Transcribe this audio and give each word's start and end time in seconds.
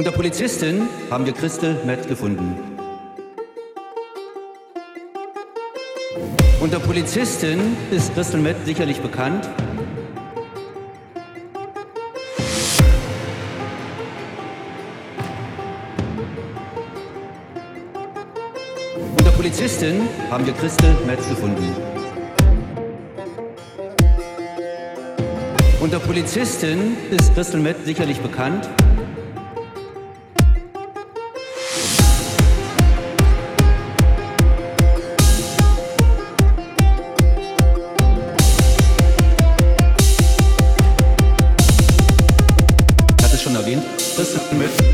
Unter 0.00 0.12
Polizistin 0.12 0.88
haben 1.10 1.26
wir 1.26 1.34
Christel 1.34 1.76
Matt 1.84 2.08
gefunden. 2.08 2.56
Unter 6.58 6.78
Polizistin 6.78 7.76
ist 7.90 8.14
Christel 8.14 8.40
Matt 8.40 8.56
sicherlich 8.64 8.98
bekannt. 9.02 9.46
Unter 19.18 19.30
Polizistin 19.32 20.08
haben 20.30 20.46
wir 20.46 20.54
Christel 20.54 20.96
Metz 21.06 21.28
gefunden. 21.28 21.76
Unter 25.78 25.98
Polizistin 25.98 26.96
ist 27.10 27.34
Christel 27.34 27.60
Metz 27.60 27.84
sicherlich 27.84 28.18
bekannt. 28.20 28.66
Christel 44.50 44.89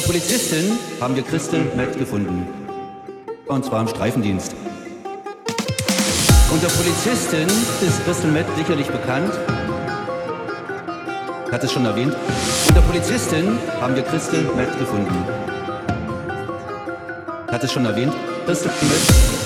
Unter 0.00 0.12
Polizistin 0.12 0.78
haben 0.98 1.14
wir 1.14 1.22
Christel 1.22 1.60
Matt 1.76 1.98
gefunden. 1.98 2.46
Und 3.46 3.66
zwar 3.66 3.82
im 3.82 3.88
Streifendienst. 3.88 4.56
Unter 6.50 6.68
Polizistin 6.68 7.46
ist 7.46 8.02
Christel 8.06 8.32
Matt 8.32 8.46
sicherlich 8.56 8.86
bekannt. 8.86 9.30
Hat 11.52 11.62
es 11.62 11.70
schon 11.70 11.84
erwähnt. 11.84 12.16
Unter 12.68 12.80
Polizistin 12.80 13.58
haben 13.78 13.94
wir 13.94 14.02
Christel 14.04 14.44
Matt 14.56 14.78
gefunden. 14.78 15.14
Hat 17.52 17.62
es 17.62 17.70
schon 17.70 17.84
erwähnt. 17.84 18.14
Christel 18.46 18.70
Matt. 18.80 19.39